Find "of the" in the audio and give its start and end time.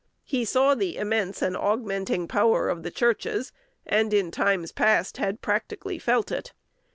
2.69-2.89